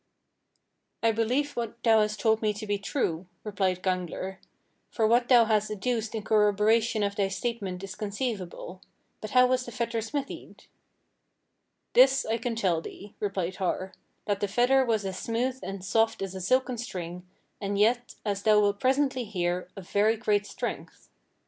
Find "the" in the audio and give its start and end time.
9.67-9.71, 14.39-14.47